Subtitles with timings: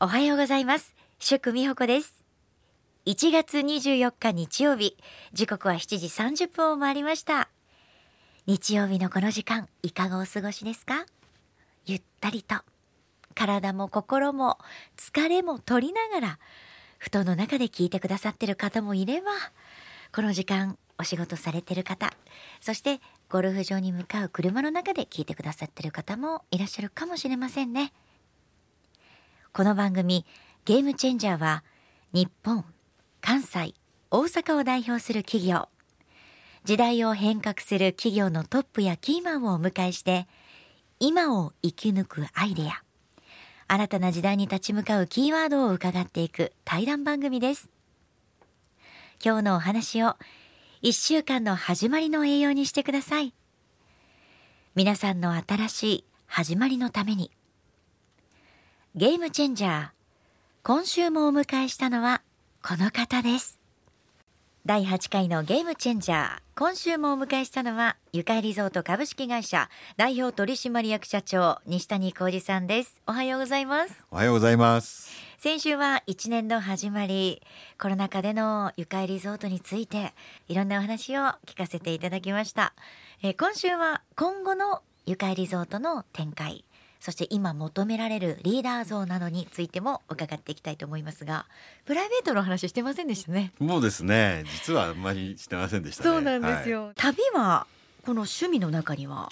[0.00, 0.94] おはようございます。
[1.18, 2.24] 祝美穂子です。
[3.06, 4.96] 1月24日日曜日。
[5.32, 6.06] 時刻は7時
[6.44, 7.48] 30分を回りました。
[8.46, 11.04] 日曜日のこの時間いかがお過ごしですか？
[11.84, 12.54] ゆったりと。
[13.34, 14.58] 体も心も
[14.96, 16.38] 疲れも取りながら
[16.98, 19.32] 布団の中で聞いてくださってる方もいれば
[20.14, 22.12] この時間お仕事されてる方
[22.60, 27.92] そしてゴルフ場に向かう車の中で聞いてくださってる方もいらっしゃるかもしれませんね。
[29.52, 30.24] この番組
[30.64, 31.64] ゲームチェンジャーは
[32.12, 32.64] 日本、
[33.20, 33.74] 関西、
[34.10, 35.68] 大阪を代表する企業。
[36.64, 40.26] 時代を変革する企業のトップやキーマンをお迎えして
[41.00, 42.82] 今を生き抜くアイデア。
[43.66, 47.68] 新たな時代に立ち向かうキーワードを伺っていく対談番組です。
[49.24, 50.16] 今日のお話を
[50.82, 53.34] 1週間の始まりの栄養にしてください。
[54.76, 57.32] 皆さんの新しい始まりのために
[58.96, 59.88] ゲームチェンジャー。
[60.62, 62.22] 今週もお迎えしたのは
[62.66, 63.60] この方です。
[64.64, 66.38] 第8回のゲームチェンジャー。
[66.56, 73.00] 今週もお迎えしたのはゆかいリゾート株式会社代表取締役社長西谷浩二さんです。
[73.06, 74.06] おはようございます。
[74.10, 75.10] おはようございます。
[75.36, 77.42] 先週は1年の始まり
[77.78, 80.14] コロナ禍でのゆかいリゾートについて
[80.48, 82.72] いろんなお話を聞かせていただきました、
[83.22, 86.64] えー、今週は今後のゆかいリゾートの展開
[87.00, 91.46] そして今求められるリーダー像などについても伺っていきたいと思いますが
[91.84, 93.52] プライベートの話してませんでしたね。
[93.58, 94.44] もうですね。
[94.46, 97.66] 実はあんまりしてませんでした、ね、そうなんですよ、はい、旅は
[98.02, 99.28] この趣味の中には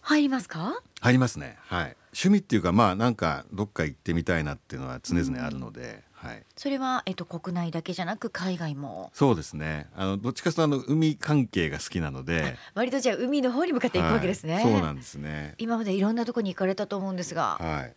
[0.00, 1.56] 入りますか、はい、入りますね。
[1.66, 1.96] はい。
[2.14, 9.10] 趣味っていうかまあなんかどっか行ってみたいなっていうのは常々あるので、はい、それは、えっと、国内だけじゃなく海外も。
[9.12, 9.88] そうですね。
[9.96, 12.56] あのどっちかというとあの海関係が好きなので。
[12.74, 15.54] 割とじゃあ海の方に向かっていくわけですね、はい、そうなんですね。
[15.58, 17.94] 今までいろんなところに行かれたと思うんですが、はい、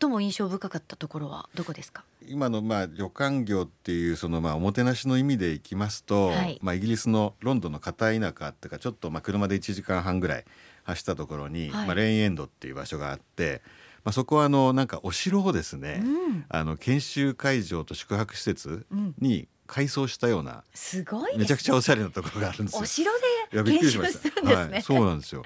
[0.00, 2.04] 最も印象深かったところはどこですか？
[2.28, 10.44] 今のまあ旅館業っていうそのまあおもてなしの意味でいきますと、はい、まあイギリスのロンドンの片田舎っていうかちょっとまあ車で1時間半ぐらい
[10.84, 13.60] 走ったところに、はい、まあレインエンドっていう場所があって
[14.06, 18.86] まあ、そこはあのなんかお城をですね、うん、あの研修会場と宿泊施設
[19.18, 22.82] に改装したような、すごい、めちゃくちゃおしゃれなところがあるんですよ。
[22.82, 23.10] お城
[23.50, 24.72] で研修するんですね。
[24.74, 25.42] はい、そうなんですよ。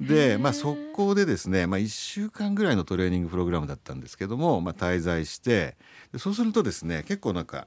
[0.00, 5.76] で、まあ、そこでですね、まあ、1週間ぐらいのトレーニングプログラムだったんですけども、まあ、滞在して
[6.16, 7.66] そうするとですね結構なんか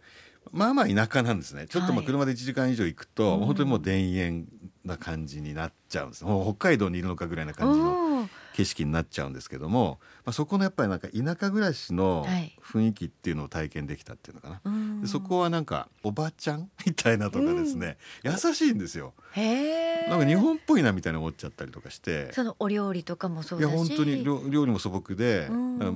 [0.51, 1.67] まあまあ田舎なんですね。
[1.67, 4.47] ちょっとまあ車で1時間以上行くと、はい、本当にもう田園
[4.85, 6.23] な感じになっちゃうんです。
[6.23, 12.25] もう北海道にいるのかぐらいな感じの景色になっちゃうんですけども、まあ、そこのやっぱりなんか田舎暮らしの
[12.61, 19.13] 雰囲気っていうのを体験できたっていうのかな、はい、そこはなんかおばちゃんみたいなとかですね、優しいんですよ。
[19.33, 22.31] へなんか日本っぽいなみたいな思っちゃったりとかして。
[22.33, 23.69] そのお料理とかもそうだし。
[23.69, 25.47] いや本当に料理も素朴で、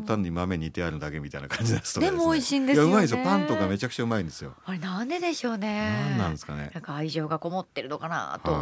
[0.06, 3.24] 単に豆煮てあるだけみたいな感じですとかで、ね,、も美味しいんですよ、ね、うまいですよ。
[3.24, 4.54] パンとかめちゃくちゃうまいんですよ。
[4.66, 6.08] あれなんででしょうね。
[6.12, 6.72] なんなんですかね。
[6.74, 8.56] なんか愛情がこもってるのかなと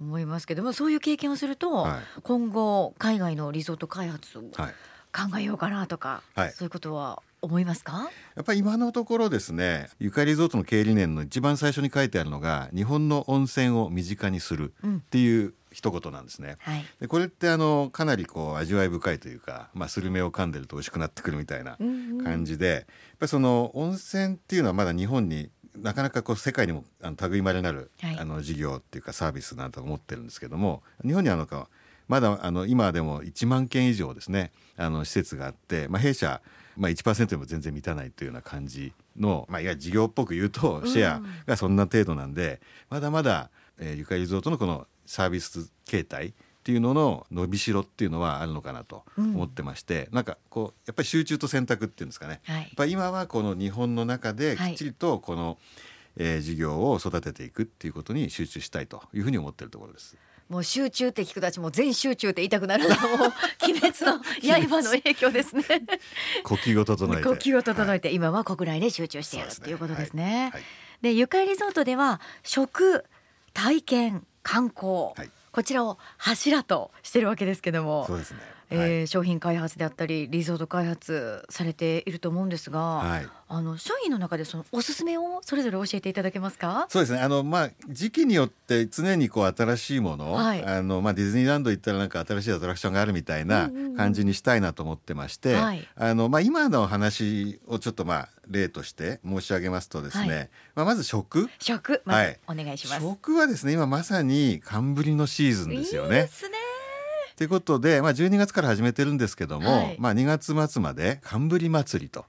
[0.00, 8.10] 思いますけども、はい、そういう経験をすると、はい、今後海外のリゾート開発を考えようかなとか、はい、そういうことは思いますか？
[8.34, 21.76] やっぱり今のところですねゆかりリゾートの経営理念の一番最初に書いてあるのが日本の温泉を身近にするっていう一言なんですね、うんはい、でこれってあのかなりこう味わい深いというか、まあ、スルメを噛んでると美味しくなってくるみたいな
[22.24, 22.72] 感じで、うん。
[22.72, 22.84] うん、やっ
[23.20, 31.68] ぱりその温泉っていうのはまだ日本になかなかこう世界にもあの類まれなる、はい、あの事業っていうかサービスなんと思ってるんですけども日本にはなんか
[32.08, 36.40] まだあの今でも1万件以上ですねあの施設があって、まあ、弊社、
[36.76, 42.60] まあ、1%でも全然満たないというような感じの、まあ、いや事業っぽく言うとシェアがそんな程度なんで、
[42.90, 46.32] うん、まだまだ、えー、ゆかりリゾートのこのサービス形態っ
[46.68, 55.56] ていうのの伸びしろっていうのはあるのかなと思ってまして、うん、なんかこうやっぱり集中と選択っていうんですかね、はい、やっぱ今はこの日本の中できっちりとこの、はい、
[56.18, 60.16] えー、事業を育てていくっていうことに集中したいというふうに思っているところです。
[60.48, 62.94] もう集中って聞くたちも全集中って言いたくなるの。
[62.94, 63.32] は もう
[63.62, 64.18] 鬼滅の
[64.68, 65.62] 刃の影響ですね。
[66.42, 67.22] 呼吸を整えて。
[67.22, 70.62] 呼吸を整えて、はい、今は国内で集中してやると、ね、いうことですね、はい、
[71.02, 73.04] でゆかりリゾートでは食
[73.52, 74.86] 体験観光、
[75.16, 78.06] はい、こちらを柱としてるわけですけども。
[78.06, 86.86] そうですねえー、商品開発であったりリゾート開発されていると思うんですが、はい、あの商品の中でそのおすすめをそれぞれ教えていただけますか？
[86.88, 87.20] そうですね。
[87.20, 101.48] あの、まあ、時期によって常にこう新しいもの、はい、あのまあ、ディズニーランド行ったらなんか新しいアトラクションがあるみたいな感じにしたいなと思ってまして、あのまあ、今の話をちょっとまあ例として申し上げますとですね、はい、まあ、まず食。
[101.58, 103.02] 食、ま、はい、お願いします。
[103.02, 106.16] 食はですね今まさに寒ぶりのシーズンですよね。
[106.16, 106.56] いいですね
[107.38, 112.26] ということで、まあ、12月から始めてるんですけども、はい、まあ、2月末まで寒ぶり祭りと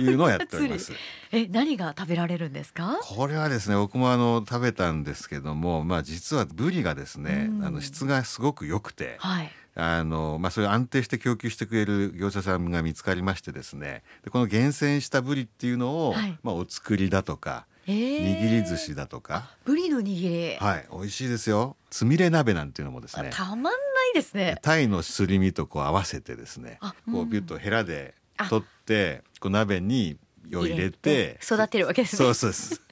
[0.00, 0.92] いうのをやっております。
[1.30, 2.98] え何が食べられるんですか？
[3.02, 9.14] これはですね僕もあの食べたんですけども、まあ、実はブリがですね、あの質がすごく良くて。
[9.20, 9.50] はい。
[9.78, 19.48] あのまあ、それ安定して供給してくれる業者さんが見つかりましてですねでこの厳選したブリっていうのを、はい、まあ、お作りだとか握り寿司だとか。
[19.64, 20.56] ブリの握り。
[20.56, 20.86] はい。
[20.90, 21.76] 美味しいですよ。
[21.88, 23.30] つみれ鍋なんていうのもですね。
[23.32, 23.70] たまんな
[24.10, 24.58] いですね。
[24.62, 26.78] タイのすり身とこう合わせてですね
[27.10, 28.14] こうビュッとヘラで
[28.48, 30.18] 取ってこう鍋に
[30.54, 32.18] を入れて育てるわけですね。
[32.18, 32.82] そうそうです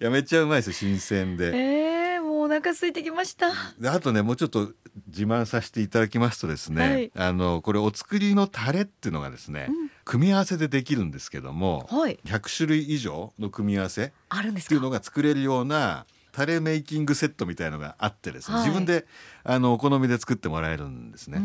[0.00, 1.52] いやめっちゃうまいです新鮮で。
[2.14, 3.52] えー、もうお腹空いてきました。
[3.78, 4.72] であとねもうちょっと
[5.08, 9.90] 自慢させていただきますとですね、はい、あのこれお作りのタレっていうのがですね、うん。
[10.04, 14.10] 組み合わせでできるんですけども、はい、100種類以上の組み合わせっ
[14.66, 19.06] ていうのが作れるようなタレメイキングセットみたいのがあってですね、はい、自分で
[19.44, 21.40] あのお好みで作ってもらえるんですね。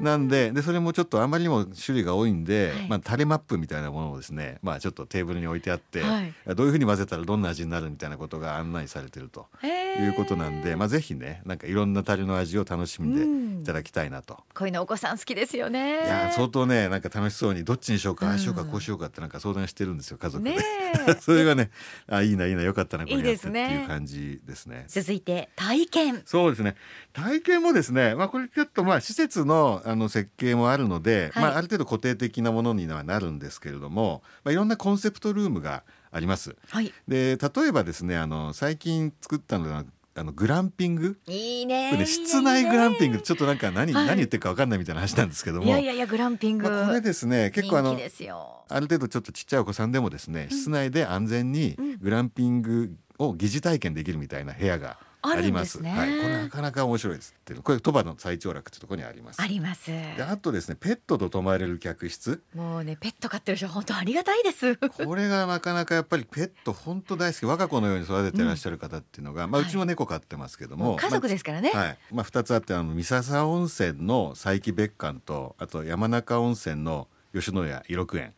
[0.00, 14.38] なんででそれもちょっとあまりにも種類が多いんで、はい、まあ、タレマップみたいなものをですね、まあ、ちょっとテーブルに置いてあって、はい、どういうふうに混ぜたらどんな味になるみたいなことが案内されてるということなんで、まあ、ぜひねなんかいろんなタレの味を楽しんでいただきたいなと。
[14.54, 16.04] こういうのお子さん好きですよね。
[16.04, 20.56] いや相当ねなんか楽しそうにどっちにしようか、ああしようかこうしようかってなんか相談してるんですよ家族で。
[21.20, 21.70] それがね
[22.08, 24.84] あいいないいなよかったなこれやってっていう感じですね。
[24.88, 26.22] 続いて体験。
[26.24, 26.76] そうですね
[27.12, 36.56] 体験もですね、まあ、これちょっとまあ施設のあの設計もあるので、はい、まあ、ある程度固定的なものにはなるんですけれども、まあ、いろんなコンセプトルームがあります。
[36.68, 39.84] はい、で例えばですねあの最近作ったのが
[40.18, 41.18] あのグランピング？
[41.26, 42.04] いいね。
[42.06, 45.66] 室内グランピングちょっとなんか何、はい、何言ってるか分かんないみたいな話なんですけども。
[45.66, 54.98] いやいやいやグランピング、まあ、これですね結構あのある程度ちょっとちっちゃいお子さんでもですね、うん、室内で安全にグランピングを疑似体験できるみたいな部屋が
[55.28, 55.80] あります。
[55.80, 59.42] ね、はい、これなかなか面白いですってこれ鳥羽の最長楽ってところにあります。
[59.42, 59.86] あります。
[59.90, 62.42] であとですねペットと泊まれる客室。
[62.54, 64.76] もうねペット飼ってる人本当ありがたいです。
[64.76, 71.70] これがなかなかやっぱりペット本当大好き我が子のように育ててらっしゃる方っていうのが、うん、まあうちも猫飼ってますけども、はい、家族ですからね。
[71.74, 71.98] まあ、はい。
[72.12, 78.34] まあ二つあってあの三笹温泉の佐伯別館とあと山中温泉の吉野家伊六園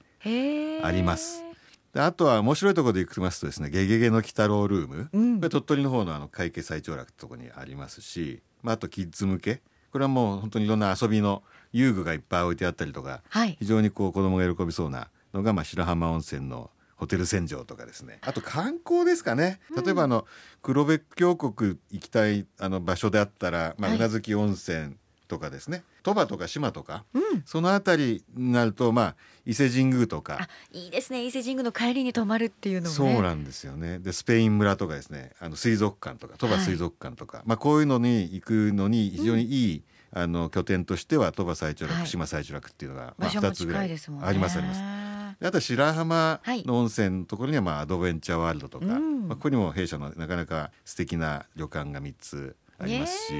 [0.82, 1.47] あります。
[1.94, 9.62] であとは面白いところで行きますとですね「ゲゲゲの鬼太郎ルーム」うん、これ鳥取の方のあの会計最長楽ってところにありますし、まあ、あとキッズ向け。
[9.90, 11.42] これはもう本当にいろんな遊びの
[11.72, 18.18] 遊具がいっぱい置いてあったりとか、はい、非常にこう子供が喜びそうなのが、まあ、白浜温泉のホテル船上とかですね。
[18.22, 19.60] あと観光ですかね。
[19.74, 20.26] 例えばあの、
[20.62, 24.96] 黒部峡谷行きたいあの場所であったら、まあ、宇奈月温泉
[25.28, 25.84] とかですね。
[26.02, 29.16] 鳥羽とか島とか、うん、その辺りになるとまあ
[29.46, 30.48] 伊勢神宮とか。
[30.72, 31.24] いいですね。
[31.24, 33.98] 伊勢神宮の帰りに泊まるっていうのも、ね、そうなんですよね。
[33.98, 35.32] でスペイン村とかですね。
[35.38, 39.82] あの水族館とか鳥羽水族館とか、はい、まあこういうのに行くのに非常にいい、
[40.14, 43.92] うん、あの拠点としては鳥羽最長楽、はい、島最長楽っていうのが、まあ、2つぐらいあり
[44.38, 45.08] ますあります。
[45.40, 53.32] あと白浜の温泉のところにはまあアドベンチャーワールドとか、まあ、ここにも弊社のなかなか素敵な旅館が3つありますし、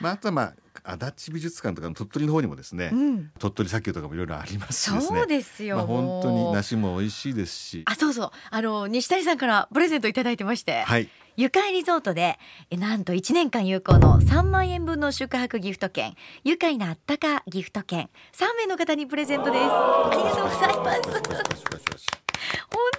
[0.00, 0.54] まあ、あとはまあ
[0.84, 5.18] 足立美術館とかの鳥取の方にもですね、うん、鳥取砂丘とかもいろいろありますしですね。
[5.18, 7.82] そうですよ、まあ、本当に梨も美味しいですし。
[7.86, 8.30] あそうそう。
[8.50, 12.38] あの西谷さんからプレゼントいただいてまして、はい、ゆかいリゾートで
[12.70, 16.14] なんと1年間有効の3万円分の宿泊ギフト券
[16.44, 19.64] 愉快なあったかギフト券3名の方にプレゼントです。
[19.64, 21.08] ありがとうございます。
[21.08, 22.27] 本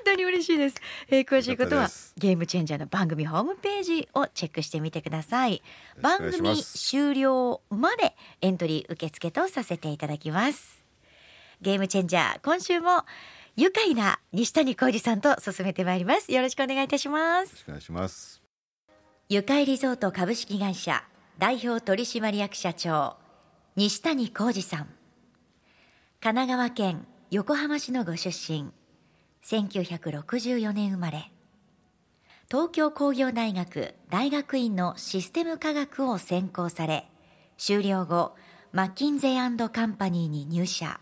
[0.04, 0.76] 当に嬉しいです、
[1.10, 5.62] えー、詳しいことはゲームチェンジャーの番組ホームページをチェックしてみてください。
[6.02, 10.84] 番組終了までエントリー受付とさせていただきます。
[11.62, 13.04] ゲームチェンジャー今週も
[13.56, 16.32] 愉快な西谷浩二さんと進めてまいります。
[16.32, 17.66] よろしくお願いいたします。
[17.68, 18.42] お願いします。
[19.28, 21.04] 愉快リゾート株式会社
[21.38, 23.18] 代表取締役社長
[23.76, 24.88] 西谷浩二さん。
[26.22, 28.74] 神奈川県横浜市のご出身
[29.46, 31.32] 1964年生まれ。
[32.50, 37.08] 東京工業大学大学院のシステム科学を専攻され
[37.58, 38.36] 修了後
[38.72, 41.00] マッキンゼーカンパニーに入社。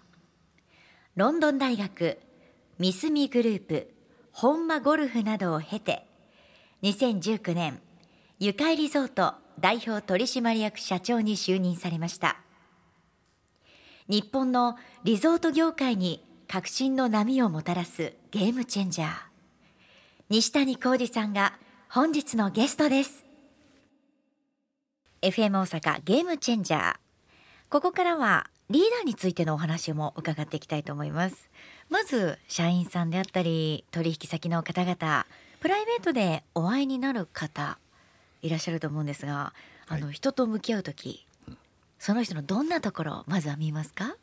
[1.16, 2.20] ロンドン大学
[2.80, 3.94] ミスミグループ
[4.32, 6.06] 本間ゴルフなどを経て
[6.84, 7.80] 2019年
[8.40, 12.38] ゆかいリゾート代表取締役社長に就任されました。
[14.08, 19.10] 日本のリゾート業界に革新の波をもたらすゲームチェンジャー。
[20.30, 21.58] 西谷浩二さんが
[21.90, 23.26] 本日のゲストです。
[25.22, 26.96] FM 大阪ゲームチェンジャー。
[27.70, 31.50] ここからはリーダーについてのお話も伺っていきたいと思います。
[31.90, 35.26] まず社員さんであったり取引先の方々
[35.60, 37.78] プライベートでお会いになる方
[38.42, 39.54] いらっしゃると思うんですが
[39.88, 41.26] あの、人と向き合う時
[42.00, 44.16] その人のどんなところをまずは見ますか？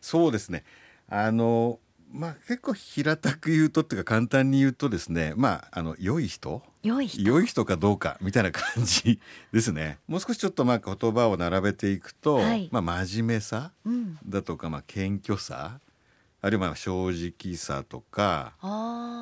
[0.00, 0.64] そうですね
[1.08, 1.78] あの
[2.10, 6.62] まあ結構平たく言うとっていうか簡単に言うとですねまああの良い人？
[6.82, 7.22] 良い人？
[7.22, 9.20] 良い人かどうかみたいな感じ
[9.52, 9.98] ですね。
[10.06, 13.72] もう少しちょっとまあ言葉を並べていくと、はい、まあ真面目さ
[14.26, 15.80] だとか、まあ謙虚さ
[16.40, 18.52] あるいはまあ正直さとか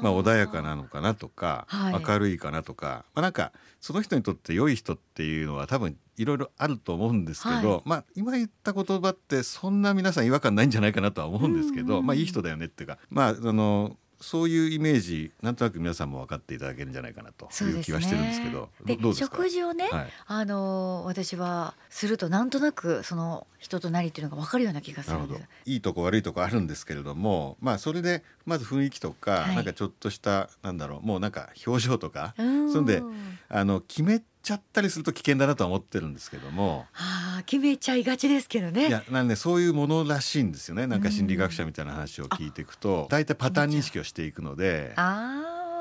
[0.03, 25.43] まあ、穏やかなのかなとか、はい、明るいかなとか、まあ、なんかその人にとって良い人っていうのは多分いろいろあると思うんですけど、はい、まあ今言った言葉ってそんな皆さん違和感ないんじゃないかなとは思うんですけど、まあいい人だよねっていうかまああのそういうイメージなんとなく皆さんも分かっていただけるんじゃないかなという気はしてるんですけどで、ね、食事をね、はい、あの私はするとなんとなくその人となりっていうのが分かるような気がするんです。
[25.67, 32.43] いいとこ悪いとこあるんですけれどもまあそれでまず雰囲気とか、はい、なんかちょっとしたなんだろうもうなんか表情とかそ
[32.81, 33.03] んで
[33.49, 36.87] あの決めちゃったりすると危険だなとは思ってるんですけども。
[36.93, 38.87] はあ、決めちゃいがちですけどね。
[38.87, 40.87] いや、なんでそういうものらしいんですよね。
[40.87, 44.95] なんか心理学者みたいな話を聞いていくと、大体パターン認識をしていくので。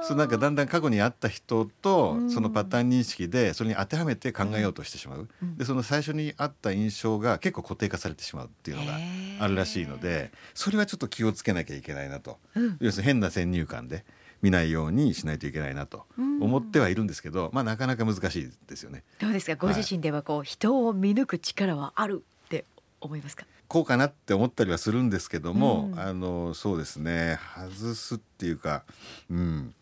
[0.08, 9.00] そうなんかだんだん過去にあった人とそのパターン認識でそれに当てはめて考えようとしてしまう、でその最初にあった印象が結構固定化されてしまうっていうのが
[9.40, 12.38] あるらしいのでそれはちょっと気をつけなきゃいけないなと、
[12.80, 14.06] 要するに変な先入観で
[14.46, 19.04] 見ないようにしないといけないなと思ってはいるんですけど、まあなかなか難しいですよね。
[19.18, 19.56] どうですか？
[19.56, 22.64] ご自身ではこう、はい、人を見抜く力はあるって
[23.02, 23.48] 思いますか？
[23.68, 27.40] こうかなって思ったりはするんですけども、あのそうですね。
[27.56, 28.84] 外すっていうか
[29.32, 29.74] うん。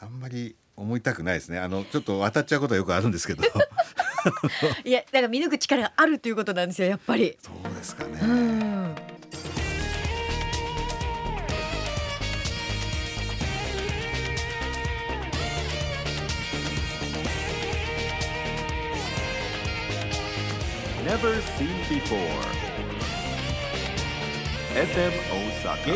[0.00, 1.58] あんまり思いたくないですね。
[1.58, 3.42] あのちょっと渡っちゃうことはよくあるんですけど。
[4.84, 7.36] いやだから見抜く力があるっていうことなんですよやっぱり。
[7.42, 8.18] そうですかね、
[21.08, 22.18] never seen before.
[24.74, 25.90] FM Osaka.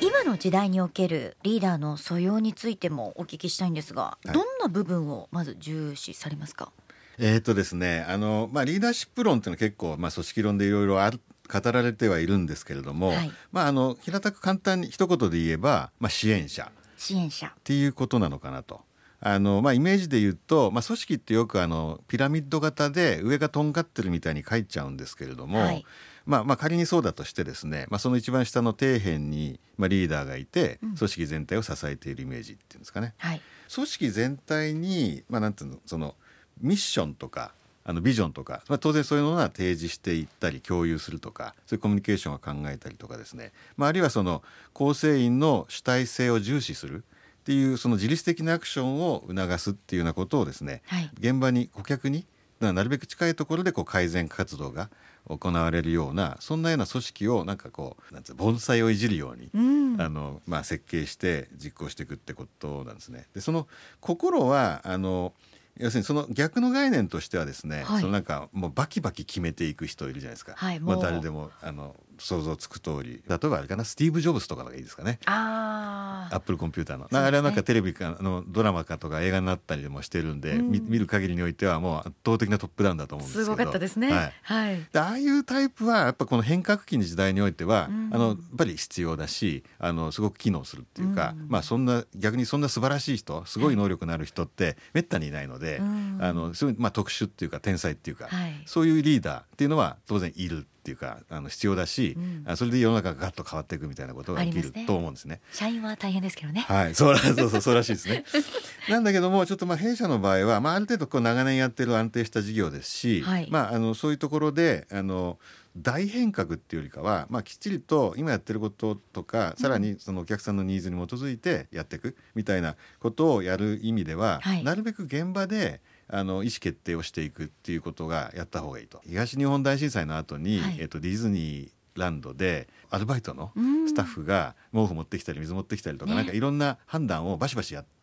[0.00, 6.72] 今の時代におけるリーダーの素養についてもお聞きしたいんですが、はい、どんな部分をまず重視されますか？
[7.18, 11.20] えー、っとですねあの、まあ、リーダーシップ論っていうのは結構、まあ、組織論でいろいろある
[11.52, 16.72] 語られてはいるんですけれども、はい、まあ、あの平たく簡単に一言で言えば、まあ、支援者。
[16.96, 17.48] 支援者。
[17.48, 18.87] っていうことなのかなと。
[19.20, 25.84] あのまあ、イメージで言うと、まあ、組織ってよくあのピラミッド型で上がとんがってるみたいに書いちゃうんですけれども、はい、
[26.24, 33.14] まあ、まあ仮にそうだとしてですね、まあ、その一番下の底辺に、まあ、リーダーがいて組織全体を支えているイメージっていうんですかね。
[33.18, 33.40] はい、
[33.74, 36.14] 組織全体に、まあ、なんていうのその
[36.60, 37.50] ミッションとか
[37.84, 44.42] あのビジョンとか、まあ、当然そういうのは提示していったり共有するとかそういうコミュニケーションを考えたりとかですね、まあ、あるいはその
[44.74, 47.02] 構成員の主体性を重視する。
[47.48, 52.26] っていうその自律的なアクションを促すっていうようなことをですね、はい、現場に顧客に
[52.60, 54.90] なるべく近いところでこう改善活動が
[55.30, 59.60] 行われるようなそんなような組織をなんかこうなんつう盆栽をいじるように、う
[59.96, 63.24] ん、あのまあ、設計して実行していくってことなんですね。
[63.32, 63.66] でその
[64.00, 65.32] 心はあの
[65.78, 75.18] 要するにその逆の概念としてはですね、はい、そのなんかもうバキバキ決めていく人いるじゃないですか、はい、まあ、誰でもあの想像つく通り例えばあれかなスティーブ・ジョブズとかがいいですかね。
[75.26, 83.44] アップルコンピューターの、ね、あれはなんかテレビかのドラマかとか映画になったりもしてるんで、うん、見る限りにおいてはもう圧倒的なトップダウンだと思うんですけど。
[83.44, 95.80] すごかったですね、はい、はい、ああいうタイプはやっぱこの変革期の時代においては、うん、あのやっぱり必要だしあのすごく機能するっていうか、うん、まあそんな逆にそんな素晴らしい人すごい能力のある人ってめったにいないので、
[96.20, 102.16] あのそういうまあ特殊っていうか天才っていうか、はい、そういうリーダーっていうのは当然いるっていうかあの必要だし、
[102.46, 105.40] うん、それで世の中がガッと変わっていくみたいなことが起きる、と思うんですね。
[105.52, 106.64] 社員は大変ですけどね。
[106.66, 108.24] はい、そうそうそうそうらしいですね。
[108.88, 115.38] なんだけどもちょっとまあ弊社の場合はまあある程度こう長年やってる安定した事業ですし、はい、まああのそういうところであの
[115.76, 129.00] 大変革っていうよりかは、まあ、きっちりと今やってることとかさらにそのお客さんのニーズに基づいてやっていくみたいなことをやる意味では、はい、なるべく現場であの意思決定をしていくっていうことがやった方がいいと。
[129.06, 133.52] 東日本大震災の後に、はい、えっと、ディズニーランドでアルバイトの
[133.86, 137.98] スタッフが毛布持ってきたり水持ってきたりとか、ね、なんかいろんな判断をバシバシやって。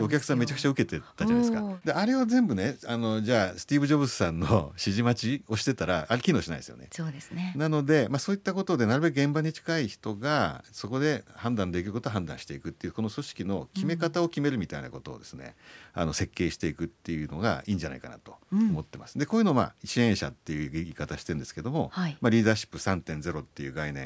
[0.00, 1.78] お客さんめちゃくちゃ受けてたじゃないですか。
[1.84, 6.88] であれを全部ねあのじゃあスティーブ・ジョブズさんの 指示待ちをしてたらあれ機能しないですよね。
[6.90, 15.54] そうですねなので、まあ、そういったことでなるべく現場に近い人がそこで判断できることを判断していくっていうこの組織の決め方を決めるみたいなことをですね、
[15.94, 19.16] うん、あの設計していくっていうのがいいんじゃないかなと思ってます。
[19.16, 24.05] うん、でこういうのをまあ支援者っていう言い方してるんですけども、はい、まあ、リーダーシップ3.0っていう概念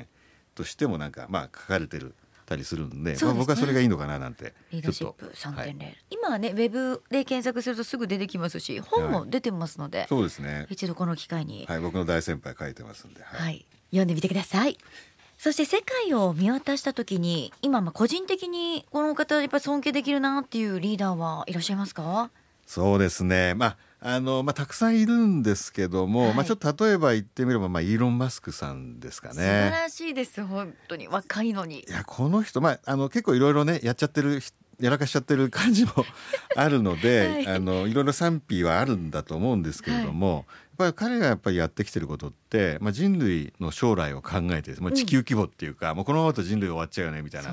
[0.60, 2.14] としてもなんかまあ書かれてる
[2.44, 10.66] たりするんで、でね、まあ、僕はそれがいいのかななんてリーダーシップ3.0、はい、今はねウェブで検索するとすぐ出てきますし本も出てますので、はい、そうですね。
[10.68, 11.64] 一度この機会に。
[11.66, 14.76] はい僕の大先輩書いてますんで、はい、はい、読んでみてください。
[15.38, 22.30] そして世界を見渡した時に今まあ個人的にこの方やっぱり尊敬できるなっていうリーダーはいらっしゃいますか？
[22.66, 23.54] そうですね。
[23.54, 29.34] まああのまあ、たくさんいるんですけども、はい、まあ、ちょっと例えば言ってみれば、まあ、イーロン・マスクさんですかね。
[29.34, 30.42] 素晴らしいです。
[30.42, 31.80] 本当に若いのに。
[31.80, 34.40] いやこの人、まあ、あの結構いろいろねやっちゃってる
[34.80, 35.92] やらかしちゃってる感じも
[36.56, 40.46] あるので、はい、あのいろいろ賛否はあるんだと思うんですけれども、
[40.78, 47.50] はい、やっぱり彼がやっぱりやってきてることって、まあ、人類の将来を考えてもう地球規模っていうか、うん、もうこのままと人類終わっちゃうよねみたいな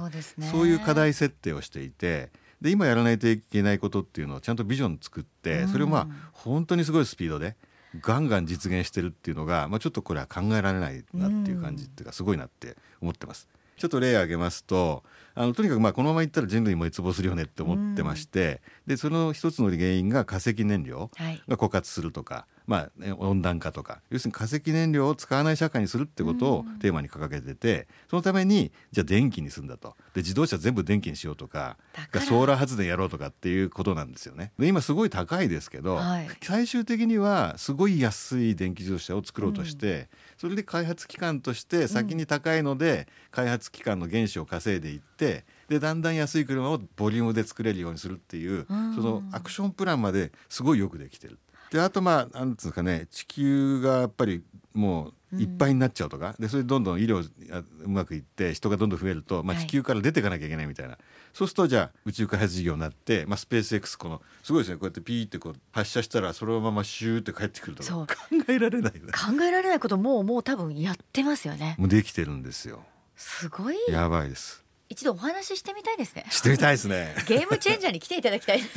[0.49, 2.31] そう、ね,、いう課題設定をしていて。
[2.61, 7.55] で今やらないといけないことっていうのをちゃんとビジョン作ってそれをまあ本当にすごいスピードで
[8.01, 13.47] ガンガン実現してるっていうのが、まあ、ちょっとこれは考えられないなっていう感じっていうかすごいなって思ってます。
[13.77, 15.03] ちょっと例を挙げますと
[15.37, 21.11] あのとにかくまあこのままいったら人類も滅亡するよねって思ってまして、でその一つの原因が化石燃料
[21.47, 29.95] が枯渇するとか、まあ、温暖化とか要するに化石燃料を使わない社会にするってことをテーマに掲げててそのためにじゃあ電気にするんだと。
[30.15, 31.77] で自動車全部電気にしようとか
[32.13, 34.53] ソーラー発電やろうとかっていうことなんですよね。
[34.57, 40.07] で今すごい高いですけど、はい、最終的にはすごい安い電気自動車を作ろうとして、うん、
[40.37, 51.39] それで開発期間として先に高いので、開発期間の原資を稼いでいってでだんだん安い車をボリュームで作れるようにするっていう、うん、そのアクションプランまですごいよくできてる。
[51.71, 60.99] であとまあなんつうかね地球がやっぱりもういっぱいになっちゃうとか、うん、でそれでどんどん医療うまくいって人がどんどん増えると、まあ、地球から出ていかなきゃいけないみたいな、はい、
[61.33, 64.77] そうするとじゃあ宇宙開発事業になって、まあ、スペース X このすごいですね。
[64.77, 68.05] こうやってピーってこう発射したらそのままシューって帰ってくるとか。
[68.05, 68.15] 考
[68.47, 71.75] えられない、ね、考えられないこともうもう多分やってますよね。
[71.77, 72.83] もうできてるんですよ。
[73.15, 73.77] すごい。
[73.89, 74.63] やばいです。
[74.89, 76.25] 一度お話ししてみたいですね。
[76.29, 77.13] してみたいですね。
[77.27, 78.61] ゲームチェンジャーに来ていただきたい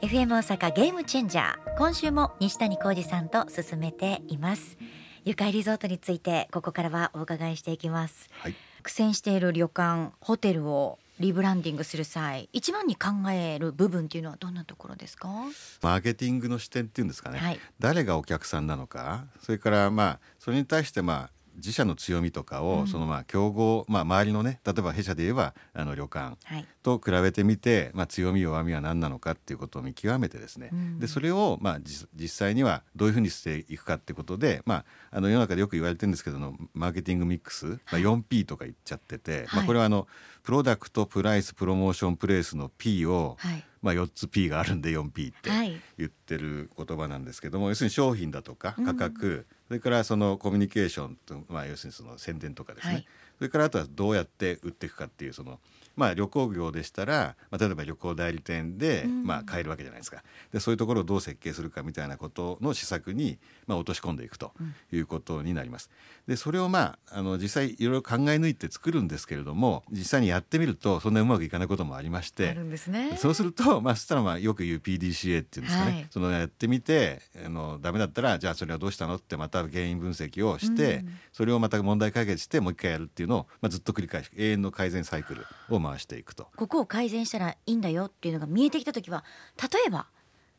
[0.00, 4.76] FM 大阪ゲームチェンジャー今週も西谷浩二さんと進めています。
[5.24, 15.28] 愉快リゾートについてここからはお伺いしていきます、はい、苦戦している旅館ホテルをリブランディングする際一番に考える部分っていうのはどんなところですか？
[15.82, 26.36] マーケティングの視点っていうんですかね、はい、誰がお客さんなのかそれからまあそれに対してまあ自社の強みとかを、そのまあ競合、まあ、周りのね例えば弊社で言えばあの旅館
[26.82, 40.06] と比べてみて、まあ、強み弱みは何なのかっていうことを見極めてですね、でそれをまあ実際にはどういうふうにしていくかってことで、まあ、あの世の中でよく言われてるんですけどのマーケティングミックス、まあ、4P とか言っちゃってて、まあ、これはあの
[40.42, 43.36] プロダクトプライスプロモーションプレイスの P を、
[43.82, 45.50] まあ、4つ P があるんで 4P って
[45.98, 55.60] 言ってる言葉なんですけども、要するに商品だとか価格、それからそのコミュニケーションと、まあ、要するにその宣伝とかですね、はい、それからあとはどうやって売っていくかっていうその
[55.98, 60.22] まあ、旅行業でしたら、まあ、例えば旅行代理店で、まあ、買えるわけじゃないですか。
[60.52, 64.52] でそういうところをどう設計するかみたいなことの施策に、まあ、落とし込んでいくと
[64.92, 65.90] いうことになります。
[66.28, 72.54] でそれを、まあ、あの実際いろいろ考え抜いて作るんですけれども実際にやってみるとそんなうまくいかないこともありまして
[73.16, 86.48] そうすると、まあ、そしたらまあよく言う PDCA っていうんですかね、はい、そのやってみてあのダメだったらじゃあそれはどうしたのってまた原因分析をして、うん、それをまた問題解決してもう一回やるっていうのを、まあ、ずっと繰り返し永遠の改善サイクルを回していくと。
[86.56, 89.24] ここを改善したらいいんだよっていうのが見えてきた時は
[89.60, 90.06] 例えば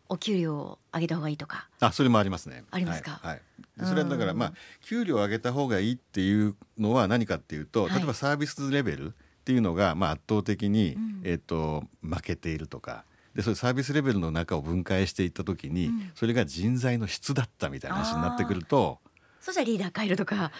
[0.10, 1.70] お給料を上げた方がいいとか。
[1.80, 2.64] あそれもありますね。
[2.72, 3.42] ありますか、はい、
[3.78, 9.12] はい、それはだからまあ給料を上げた方がいいっていうのは何かっていうと、例えばサービスレベルっ
[9.46, 13.06] ていうのがまあ圧倒的に、うん、えーと、負けているとか。
[13.36, 19.00] でそれサービスレベルの中を分解していった時に、うん、それが人材の質だったみたいな話になってくると
[19.40, 20.52] そしたらリーダー変えるとか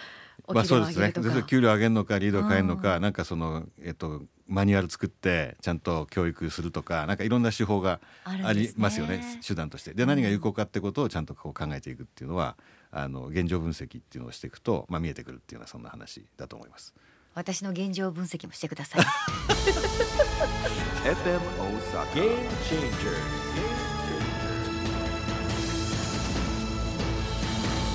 [0.48, 1.12] まあそうですね。
[1.46, 9.94] 給料上げるのかリードを変えるのか、うん、なんかそのえっ、ー、とマニュアル作ってちゃんと教育するとかなんかいろんな手法がありますよね、ね、手段として。
[9.94, 12.56] で何が有効かってことをちゃんとこう考えていくっていうのは
[12.90, 16.94] あの現状分析っていうのをしていくと、まあ、見えてくるっていうのはそんな話だと思います。
[17.34, 19.04] 私の現状分析もしてください。
[21.04, 23.50] FM 大阪 Game Changer.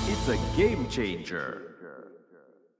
[0.08, 1.75] It's a game changer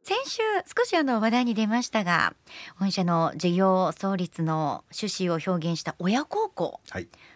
[0.07, 0.40] 先週
[0.73, 2.33] 少しあの話題に出ましたが
[2.79, 6.81] 本社の事業創立の趣旨を表現した親孝行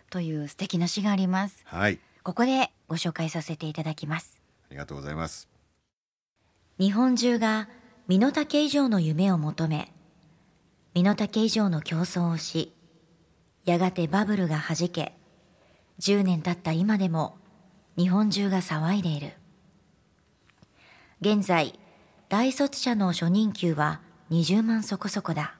[0.09, 4.41] という素敵な詩があります、はい、ここでご紹介させていただきます。
[4.69, 5.49] ありがとうございます。
[6.79, 7.69] 日本中が
[8.07, 9.93] 身の丈以上の夢を求め
[10.95, 12.73] 身の丈以上の競争をし
[13.65, 15.17] やがてバブルがはじけ
[15.99, 17.37] 10年経った今でも
[17.99, 19.33] 日本中が騒いでいる。
[21.21, 21.77] 現在
[22.31, 25.57] 大卒者の初任給は20万そこそこだ。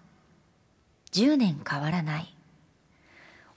[1.11, 2.33] 10年変わらない。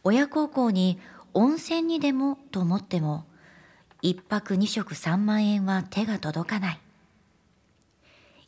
[0.03, 0.99] 親孝行に
[1.35, 3.25] 温泉にでもと思っても
[4.01, 6.79] 一泊二食3万円は手が届かない。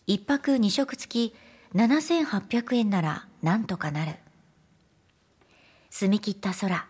[0.07, 1.35] 一泊二食付き
[1.75, 4.13] 7800円ならなんとかなる。
[5.91, 6.87] 澄み切った空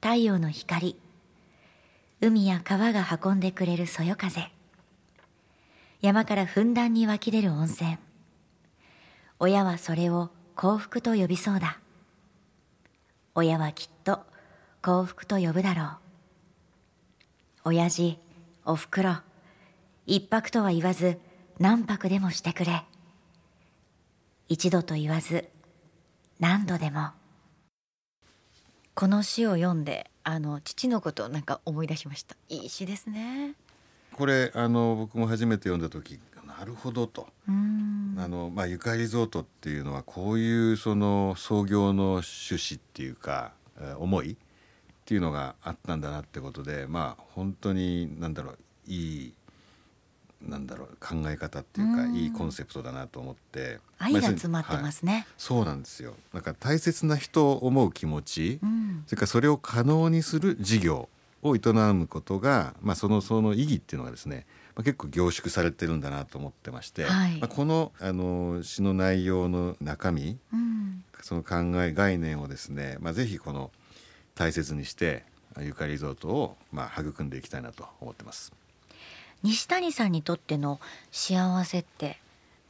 [0.00, 0.96] 太陽の光
[2.20, 4.50] 海や川が運んでくれるそよ風。
[6.02, 7.96] 山からふんだんに湧き出る温泉。
[9.38, 11.78] 親はそれを幸福と呼びそうだ。
[13.36, 14.18] 親はきっと
[14.82, 15.88] 幸福と呼ぶだろう。
[17.66, 18.18] 親父
[18.64, 19.18] おふくろ
[20.04, 21.20] 一泊とは言わず
[21.60, 22.82] 何泊でもしてくれ。
[24.48, 25.48] 一度と言わず
[26.40, 27.10] 何度でも。
[28.94, 32.34] この詩を読んであの父のことをなんか思い出しました。
[32.48, 33.54] いい詩ですね。
[34.14, 36.18] これあの僕も初めて読んだ時
[36.62, 37.26] なるほどと。
[37.48, 37.50] あ
[38.28, 44.36] の、まあ、ゆかりゾートっていうのはこういうその創業の趣旨っていうか、えー、思いっ
[45.04, 49.34] ていうのがあったんだなってことでまあ本当に何だろういい
[50.40, 53.78] なんだろう考え方っていうか、いいコンセプトだなと思って。
[53.98, 56.14] 愛が詰まってますね、はい、そうなんですよ。
[56.32, 61.08] なんか大切な人を思う気持ち、うん、それからそれを可能にする事業
[61.42, 61.60] を営
[61.92, 73.70] むことが、まあ、そのその意義っていうのがですね、まあ、結構凝縮されてるんだなと思ってまして、はい、まあ、このあの詩の内容の中身、うん、その考え概念をですね、まあ、ぜひこの
[74.34, 75.24] 大切にして
[75.60, 78.52] ゆかりゾートを、まあ、育んでいきたいなと思ってます。
[79.42, 82.20] 西谷さんにとっての幸せって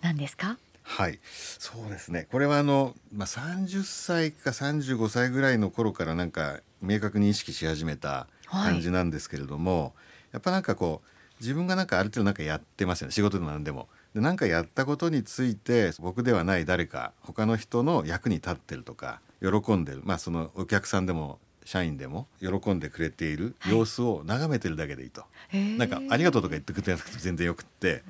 [0.01, 0.57] 何ですか？
[0.83, 1.21] はい。
[1.23, 2.27] そうですね。
[2.33, 9.93] これはあの、まあ、30歳か35歳ぐらいの頃からなんか明確に意識し始めた感じなんですけれども、はい、
[10.33, 11.09] やっぱなんかこう
[11.41, 13.13] 自分がなんかある程度なんかやってますよね。
[13.13, 13.89] 仕事でも何でも。
[14.15, 20.03] で何かやったことについて僕ではない誰か他の人の役に立ってるとか喜んでる。
[20.05, 28.03] まあそのお客さんでも社員でも喜んでくれている様子を眺めてるだけでいいと、はい、なんか「ありがとう」とか言ってくれなくて全然よくって。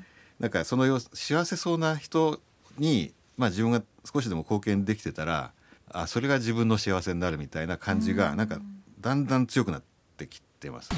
[0.42, 2.40] なんかその様幸せそうな人
[2.76, 3.80] に、まあ、自分が
[4.12, 5.52] 少しでも貢献できてたら
[5.88, 8.58] あそれが自分の幸せになるみたいな感じがなんか
[9.00, 9.86] だんだん強くなって
[10.26, 10.90] きてます。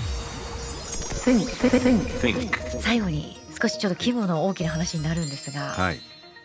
[2.81, 6.01] 最後に少しちょっと規模の大きな話になるんですが、はい、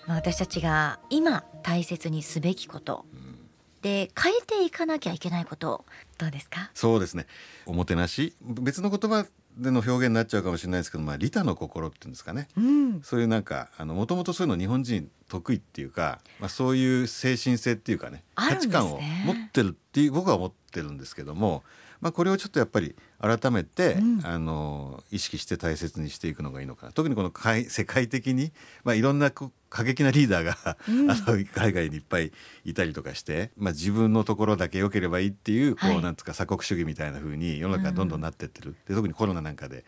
[0.08, 3.36] まあ、私たちが今大切にすべきこと、うん
[3.82, 5.86] で変えていかなきゃいけないこと
[6.17, 6.69] どうですか？
[6.73, 7.27] そうですね。
[7.65, 8.36] おもてなし。
[8.41, 9.25] 別の言葉
[9.58, 21.63] での表現になっちゃうかもしれないですけど、まあ、利他の心っていうんですかね、うん、そういうなんかもともとそういうの日本人得意っていうか、まあ、そういう精神性っていうかね、ね、価値観を持ってるっていう僕は思ってるんですけども、
[22.02, 26.94] まあ、これをちょっとやっぱり改めて、うん、あの意識して大切にしていくのがいいのかな。
[26.94, 27.32] 特にこの
[27.68, 32.32] 世界的に、まあ、いろんな過激なリーダーが、うん、 あの海外にいっぱい
[32.64, 39.84] いたりとかして、まあ、自分のところだけ良ければいいっていうこう、はい、なんつうか鎖国主義みたいな風に世の中どんどんなってってる、うん、で特にコロナなんかで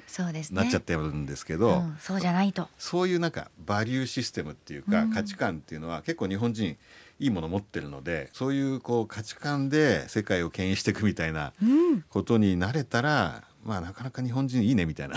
[0.52, 2.68] なっちゃってるんですけど、うん、そうじゃないと。
[2.78, 6.78] そういうなんかバリューシステムっていうか、価値観っていうのは結構日本人
[7.22, 11.54] いいもの持ってるのでそういうこう価値観で世界を牽引していくみたいな
[12.10, 15.16] ことになれたら、うん、まあなかなか日本人いいねみたいな。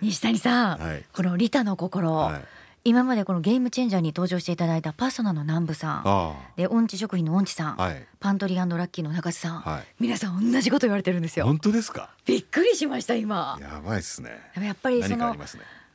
[0.00, 2.44] 西谷さん、 はい、この利他の心、はい、
[2.84, 6.36] 今までこのゲームチェンジャーに登場していただいたパーソナの南部さん。
[6.56, 11.46] で音痴食品の音痴さん、はい、パントリーラッキーの中津さん、はい、皆さん同じこと言われてるんですよ。
[11.46, 12.10] 本当ですか？
[12.26, 13.58] びっくりしました今。
[13.60, 14.38] やばいですね。
[14.60, 15.38] やっぱりその、ね、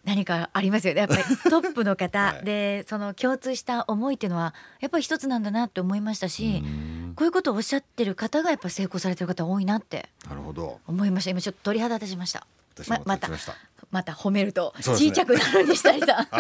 [0.10, 1.02] 何かありますよね。
[1.02, 6.64] やっぱり トップの方はい、でその共通した思いっていうのはやっぱり一つなんだなって思いましたし
[7.16, 10.80] こういうことをおっしゃってる方がやっぱ成功されてる方多いなってなるほど。
[10.88, 11.32] 思いました。
[11.32, 12.48] 今ちょっと鳥肌立ちました。
[12.88, 13.30] ままた。
[13.92, 14.14] また。
[14.14, 16.28] 褒めると小さくなるにしたりさ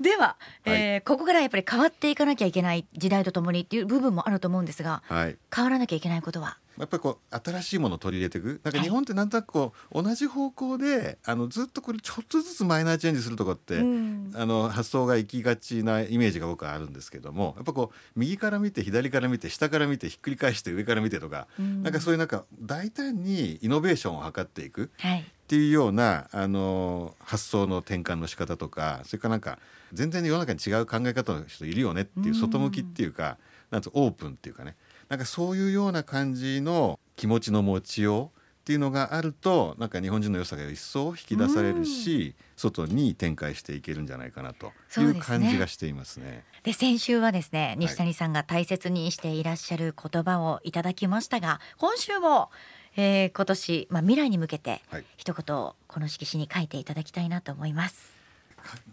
[0.00, 0.36] では、は
[0.66, 6.56] い、えー、ここからやっぱり変わっていかなきゃいけない時代とともにっていう部分もあると思うんですが、はい、変わらなきゃいけないことは？
[6.78, 8.60] やっぱりこう新しいものを取り入れていく。
[8.64, 24.90] なんか日本ってなんとなくこう、同じ方向であのずっとこれちょっとずつマイナーチェンジするとかって、うん、あの発想が行きがちなイメージが僕はあるんですけどもやっぱこう右から見て左から見て下から見てひっくり返して上から見てとか、うん、なんかそういうなんか大胆にイノベーションを図っていく。
[24.98, 25.20] はい。
[25.20, 29.58] っていうようなあの発想の転換の仕方とかそれからなんか
[29.94, 33.38] 全然世の中に違う考え方の人いるよねっていう外向きっていうか、
[33.70, 34.76] なんオープンっていうかね
[35.08, 46.44] なんかそういうような感じの気持ちの持ちようっっていうのがあるとなんか日本人の良さが一層引き出されるし、外に展開していけるんじゃないかなという感じがしていますね。
[46.64, 52.50] で、ね、先週はですね西谷さんが大切にしていらっしゃる言葉をいただきましたが、今週も、
[52.94, 54.82] えー、今年、まあ、未来に向けて
[55.16, 58.18] 一言この色紙に書いていただきたいなと思います。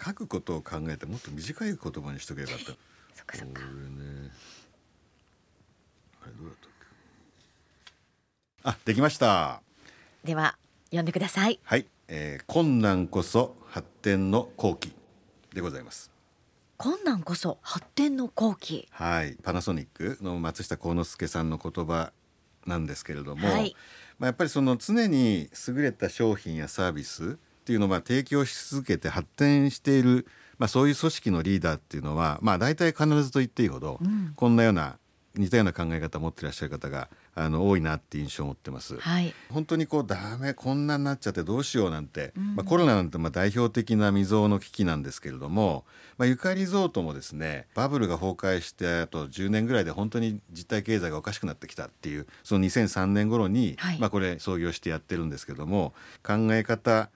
[0.01, 2.71] 書くことを考えてもっと短い言葉にしとけばよかった。
[3.13, 3.61] そっかそっか。
[3.61, 4.31] ね、
[6.25, 6.55] あれどうだっ
[8.63, 9.61] たあ、できました。
[10.23, 11.59] では読んでください。
[11.63, 14.91] はい、えー、困難こそ発展の好機
[15.53, 16.09] でございます。
[16.77, 18.87] 困難こそ発展の好機。
[18.89, 22.11] はい、パナソニックの松下幸之助さんの言葉
[22.65, 23.75] なんですけれども、はい、
[24.17, 30.25] まあやっぱりその常に優れた商品やサービスっていうのをまあ提供し続けて発展している、
[30.57, 34.97] まあ、そういう組織のリーダーっていうのは、まあ、大体必ずと言っていいほど、うん、こんなような
[35.37, 45.85] 似たような考え方を持っていらっしゃる方があの多いなって印象を持ってます、はい、本当にこうダメこんなになっちゃってどうしようなんて、うん、まあ、コロナなんてまあ代表的な未曾有の危機なんですけれども、
[46.17, 55.93] まあ、ゆかリゾートもですねバブルが崩壊してあと10年ぐらいで本当に実体経済がおかしくなってきたっていうその2003年頃に、はい、まあ、これ創業してやってるんですけども
[56.23, 57.09] 考え方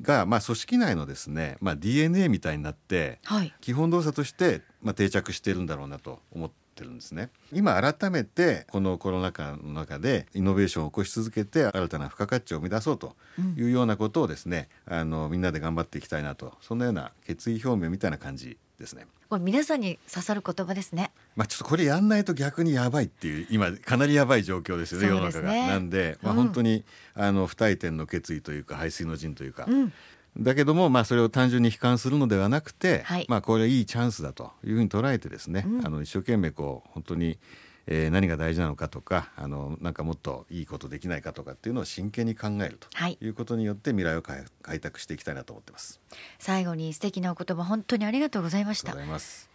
[0.00, 7.30] が、まあ、組織内のですね、まあ、DNA みたいになって、はい、基本動作として、まあ、定着してるんだろうなと思ってるんですね。
[7.52, 13.14] 今改めてこのコロナ禍の中でイノベーションを起こし続けて新たな付加価値を生み出そうと
[13.56, 19.06] いうようなことをですね、うん、あのみんなで頑張っていきたいなとそんなような決意表明みたいな感じですね。
[19.28, 21.12] これ皆さんに刺さる言葉ですね。
[21.36, 25.52] まあちょっとこれやんないと逆にやばいっていう今かなりやばい状況ですよね、ね、世の中が。
[25.52, 29.92] なんで、まあ本当に、うん、あの不退転の決意というか排水の陣というか、うん、
[30.38, 37.38] だけども、まあ、それを単純に悲観するのではなくて、はい、まあ、これはいいチャンスだというふうに捉えてですね、うん、あの一生懸命こう本当に、
[37.86, 42.88] えー、何が大事なのかとかあのなんかもっといいことできないかとかっていうのを真剣に考えると
[43.20, 46.00] いうことによって未来を開拓していきたいなと思ってます。
[46.38, 48.94] 最後に素敵なお言葉本当にありがとうございました。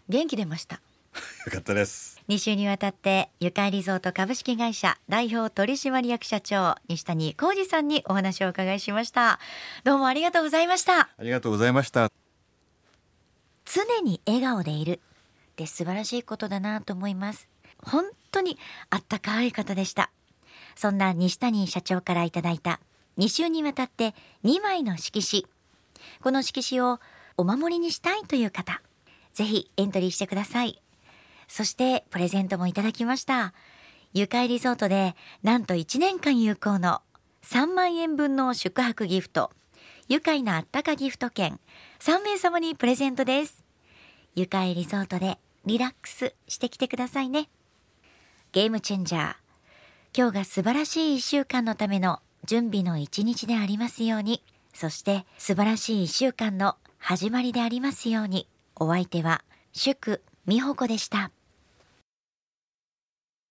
[0.09, 0.81] 元気出ました。
[1.45, 2.21] よかったです。
[2.27, 9.39] 2週にわたってゆかいリゾート株式会社代表取締役社長西谷浩二さんにお話をお伺いしました。
[9.83, 11.01] どうもありがとうございました。
[11.01, 12.11] ありがとうございました。
[13.65, 17.47] 常に笑顔でいるって素晴らしいことだなと思います。
[17.83, 18.57] 本当に
[18.89, 20.11] あったかい方でした。
[20.75, 22.79] そんな西谷社長からいただいた
[23.17, 25.45] 2週にわたって2枚の色紙。
[26.21, 26.99] この色紙を
[27.37, 28.81] お守りにしたいという方
[29.33, 30.81] ぜひエントリーしてください
[31.47, 33.53] そしてプレゼントもいただきました。
[34.13, 37.01] 愉快リゾートでなんと1年間有効の
[37.43, 39.51] 3万円分の宿泊ギフト、
[40.07, 41.59] 愉快なあったかギフト券、
[41.99, 43.63] 3名様にプレゼントです。
[44.35, 47.49] 愉快リゾートでリラックスしてきてくださいね。
[48.51, 49.35] ゲームチェンジャー。
[50.17, 54.41] 今日が素晴らしい1週間のための準備の一日でありますように、
[54.73, 61.31] そして素晴らしい1週間の始まりでありますように、お相手は祝美穂子でした。